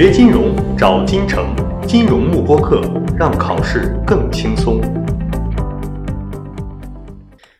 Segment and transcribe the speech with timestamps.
[0.00, 2.80] 学金融找金城，金融慕播课，
[3.18, 4.80] 让考试更轻松。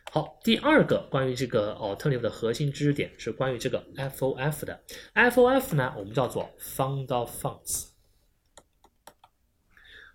[0.09, 4.81] 好，第二个关于这个 alternative 的核心知识点是关于这个 FOF 的。
[5.15, 7.87] FOF 呢，我们叫做 fund of funds，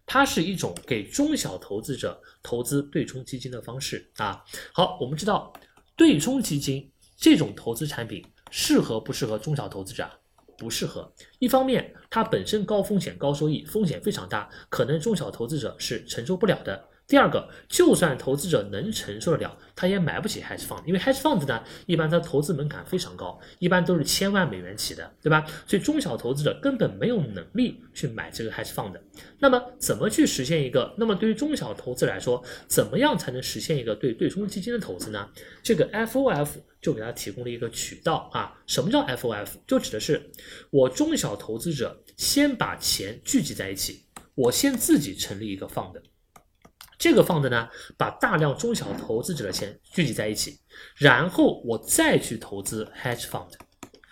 [0.07, 4.43] 它是一种给中小投资者投资对冲基金的方式啊。
[4.73, 5.53] 好，我们知道
[5.95, 10.09] 对冲基金这种投资产品适合不适合中小投资者？
[10.57, 11.13] 不适合。
[11.39, 16.89] 一方面，它本身高风险高收益，风险非常大，可能中小投资者是承受不了的。
[17.07, 25.45] 第二个，就算投资者能承受得了，他也买不起 hedge fund，因为 hedge fund 呢，一般它投资门槛非常高，一般都是千万美元起的，对吧？
[25.67, 28.99] 所以中小投资者根本没有能力去买这个 hedge fund。
[29.39, 30.95] 那么，怎么去实现一个？
[30.97, 35.29] 那么对于中小投资来说，怎么样才能实现一个对对冲基金的投资呢？
[35.63, 36.49] 这个 FOF
[36.81, 38.57] 就给他提供了一个渠道啊。
[38.67, 39.49] 什么叫 FOF？
[39.67, 40.31] 就指的是
[40.71, 46.01] 我中小投资者先把钱聚集在一起，我先自己成立一个 fund。
[47.05, 50.59] 这个放的呢，把大量中小投资者的钱聚集在一起，
[50.97, 53.51] 然后我再去投资 hedge fund。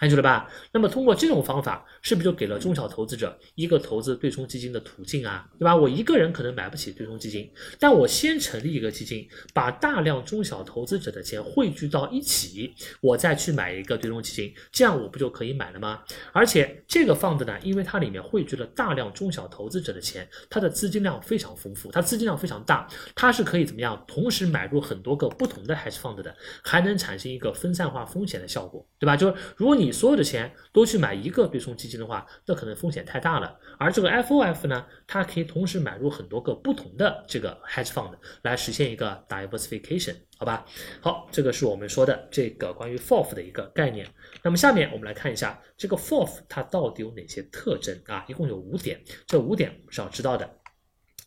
[0.03, 0.51] 看清楚了吧？
[0.73, 5.49] 那么通过这种方法，是不是就给了中小投资者一个投资对冲基金的途径啊？
[5.61, 5.77] 对吧？
[5.77, 16.03] 我一个人可能买不起对冲基金，但我先成立一个基金，把大量中小投资者的钱汇聚到一起，我再去买一个对冲基金，这样我不就可以买了吗？
[16.33, 24.05] 而且这个放的呢，因为它里面汇聚了大量中小投资者的钱，它的资金量非常丰富，它资金量非常大，它是可以怎么样？
[24.09, 29.17] 同时买入很多个不同的 hedge fund 的，还能产生一个分散化风险的效果，对吧？
[29.17, 33.59] 就是如果你所有的钱都去买一个对冲基金的话，那可能风险太大了。
[33.79, 38.13] 而这个 FOF 呢，它可以同时买入很多个不同的这个 hedge fund
[38.43, 40.65] 来实现一个 diversification，好吧？
[41.01, 44.07] 好，这个是我们说的这个关于 FOF 的一个概念。
[44.43, 48.25] 那么下面我们来看一下这个 FOF 它到底有哪些特征啊？
[48.29, 50.49] 一共有五点，这五点是要知道的。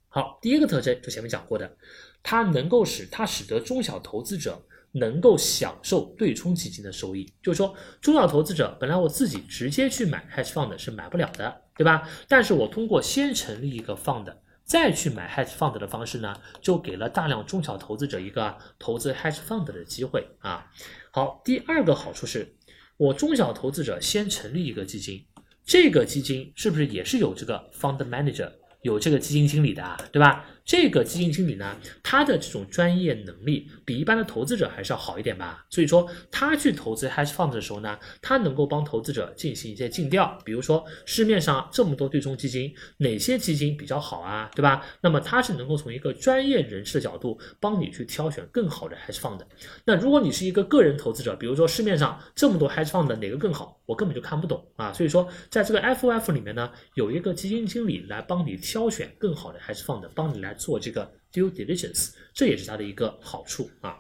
[0.08, 1.78] 好，第一个特征就前面讲过的，
[2.24, 4.66] 它能够使它使得中小投资者。
[4.96, 12.08] 能够享受对冲基金的收益，就是说，中小投资者本来我自己直接去买 hedge fund 是买不了的，对吧？
[12.30, 14.34] 但是我通过先成立一个 fund，
[14.64, 20.72] 再去买 hedge fund 的方式呢，就给了大量中小投资者一个投资 hedge fund 的机会啊。
[21.12, 22.56] 好，第二个好处是，
[22.96, 25.26] 我中小投资者先成立一个基金，
[25.66, 28.50] 这个基金是不是也是有这个 fund manager，
[28.82, 30.46] 有这个基金经理的啊，对吧？
[30.66, 35.64] 这个基金经理呢，他的这种专业能力比一般的投资者还是要好一点吧。
[35.70, 44.84] 所以说，他去投资 hedge fund 的时候呢，他能够帮投资者进行一些尽调，比如说市面上这么多对冲基金，哪些基金比较好啊，对吧？
[45.02, 49.40] 那么他是能够从一个专业人士的角度帮你去挑选更好的 hedge fund。
[49.86, 54.92] 那如果你是一个个人投资者，比如说市面上这么多 hedge fund 哪个更好，我根本就看不懂啊。
[54.92, 60.55] 所以说，在这个 FOF 里面呢，有一个基金经理来帮你挑选更好的 hedge fund，帮你来。
[60.58, 64.00] 做这个 due diligence，这也是它的一个好处啊。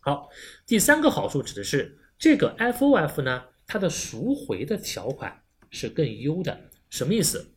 [0.00, 0.28] 好，
[0.66, 6.70] 第三个好处指的是这个 FOF 呢，它的赎回的条款是更优的。
[6.90, 7.54] 什么意思？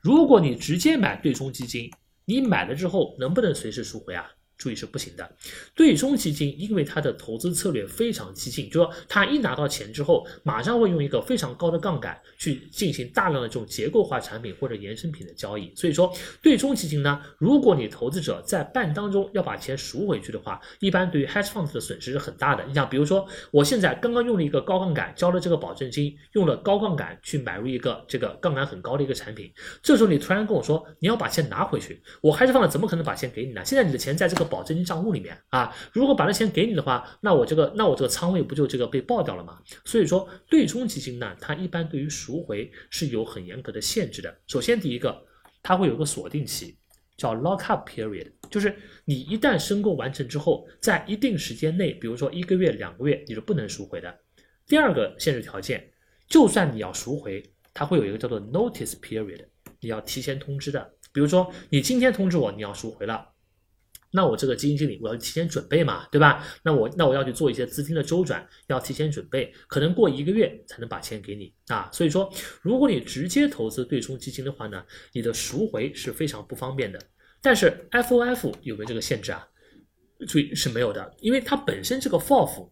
[0.00, 1.90] 如果你直接买对冲基金，
[2.24, 4.30] 你买了之后能不能随时赎回啊？
[4.58, 5.30] 注意是不行的，
[5.74, 15.72] 对冲基金因为它的投资策略非常激进，就说它一拿到钱之后，马上会用一个非常高的杠杆去进行大量的这种结构化产品或者衍生品的交易。
[15.76, 22.64] 所以说，对冲基金呢，如果你投资者在半当中要把钱赎回去的话，一般对于 hedge fund 的损失是很大的。
[22.66, 29.52] 你想，比如说我现在刚刚用了一个高杠杆交了这个保证金，用了高杠杆去买入一个这个杠杆很高的一个产品，
[29.82, 33.64] 这时候你突然跟我说你要把钱拿回去，我 hedge fund 怎么可能把钱给你呢？
[33.64, 39.58] 现在你的钱在这个保证金账户里面啊，如果把这钱给你的话，那我这个那我这个仓位不就这个被爆掉了吗？
[39.84, 44.36] 所以说对冲基金呢，它一般对于赎回是有很严格的限制的。
[44.46, 45.22] 首先第一个，
[45.62, 46.76] 它会有个锁定期，
[47.16, 54.18] 叫 lock up period，就是你一旦申购完成之后，在一定时间内，比如说一个月、两个月，你是不能赎回的。
[54.66, 55.90] 第二个限制条件，
[56.28, 57.42] 就算你要赎回，
[57.72, 59.44] 它会有一个叫做 notice period，
[59.80, 60.92] 你要提前通知的。
[61.10, 63.28] 比如说你今天通知我你要赎回了。
[64.10, 66.46] 那我这个基金经理，我要提前准备嘛，对吧？
[66.62, 71.90] 那我那我要去做一些资金的周转，要提前准备，可能过一个月才能把钱给你啊。
[71.92, 72.32] 所以说，
[72.62, 74.82] 如果你直接投资对冲基金的话呢，
[75.12, 76.98] 你的赎回是非常不方便的。
[77.42, 79.46] 但是 FOF 有没有这个限制啊？
[80.26, 82.70] 注意是没有的，因为它本身这个 FOF。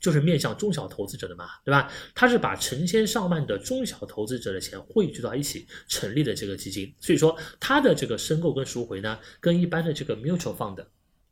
[0.00, 1.92] 就是面向中小投资者的嘛，对吧？
[2.14, 10.84] 它是把成千上万的中小投资者的钱汇聚到一起成立的这个基金，所以说它的这个申购跟赎回呢，跟一般的这个 mutual fund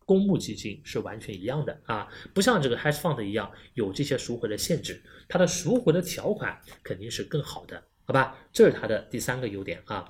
[0.05, 7.83] 公募基金是完全一样的啊，不像这个 hedge fund 一样有这些赎回的限制，它的赎回的条款肯定是更好的。
[8.05, 8.39] 好吧？
[8.55, 10.09] 这是它的第三个优点啊。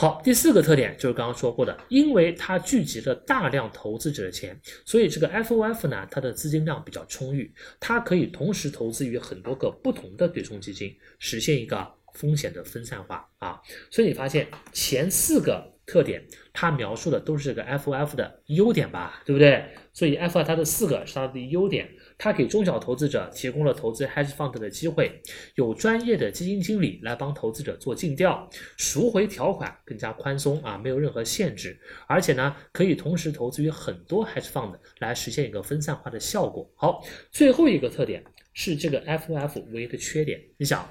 [0.00, 11.84] 好，第四个特点就是刚刚说过的，因为它聚集了大量投资者的钱，所以这个 FOF 呢，它的资金量比较充裕，它可以同时投资于很多个不同的对冲基金，实现一个
[12.14, 13.60] 风险的分散化啊。
[13.90, 15.77] 所以你发现前四个。
[15.88, 19.64] 特点，它描述的都是这个 FOF 的优点吧，对不对？
[19.94, 21.88] 所以 FOF 它的四个是它的优点，
[22.18, 25.20] 它给中小投资者提供了投资 hedge fund 的机会，
[25.54, 28.46] 有专业的基金经理来帮投资者做尽调，
[28.76, 36.70] 赎回条款更加宽松啊，没有任何限制，而且呢，可以同时投资于很多 hedge fund 来实现一个分散化的效果。
[36.76, 37.02] 好，
[37.32, 40.86] 最后一个特点是这个 FOF 唯一的缺点，你想。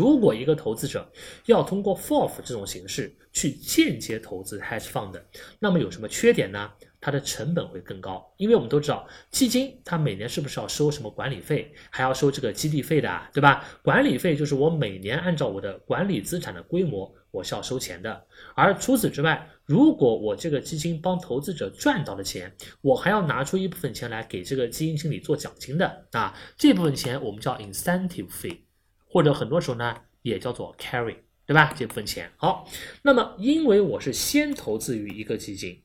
[0.00, 1.06] 如果一个投资者
[1.44, 5.12] 要通过 FOF 这种形式去间接投资 hedge fund，
[5.58, 6.70] 那么有什么缺点呢？
[7.02, 13.62] 它的成本会更高，因为我们都知道基金它每年是不是要收什么管理费，还要收这个激励费的啊，对吧？
[13.82, 18.24] 管理费就是我每年按照我的管理资产的规模，我是要收钱的。
[18.54, 22.50] 而除此之外，如果我这个基金帮投资者赚到了钱，
[22.80, 28.60] 我还要拿出一部分钱来给这个基金经理做奖金的啊，这部分钱我们叫 incentive fee。
[29.10, 31.74] 或者很多时候呢，也叫做 carry，对吧？
[31.76, 32.64] 这部分钱好，
[33.02, 35.82] 那么因为我是先投资于一个基金，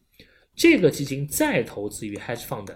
[0.55, 2.67] 这个基金再投资于 hedge fund，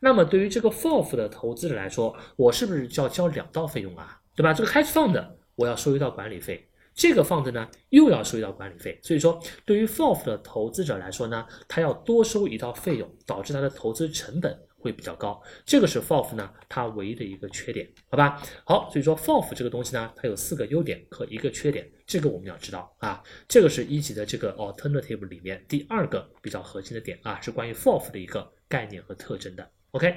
[0.00, 4.18] 那么对于这个 f o r f 的投资者来说，我是不是就要交两道费用啊？
[4.34, 4.54] 对吧？
[4.54, 14.58] 这个 hedge fund 我要收一道管理费，这个 fund 呢又要收一道管理费，所以说对于 FOF 的投资者来说呢，他要多收一道费用，导致他的投资成本。
[14.80, 18.40] 会比较高，这个是 FOF 呢，它唯一的一个缺点，好吧？
[18.64, 23.22] 好，所以说 FOF 这个东西呢，它有四个优点和一个缺点，这个我们要知道啊。
[23.48, 29.68] 这个是一级的这个 alternative 里面第二个比较核心的点啊，是关于 FOF 的一个概念和特征的。
[29.90, 30.14] OK，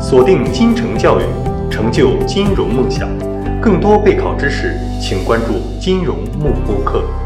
[0.00, 1.24] 锁定金城教育，
[1.70, 3.08] 成就金融梦想。
[3.60, 7.19] 更多备考知识，请关注金融慕播课。